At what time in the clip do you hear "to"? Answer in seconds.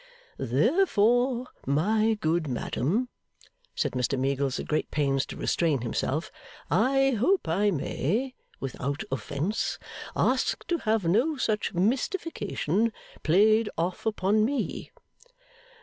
5.27-5.37, 10.69-10.79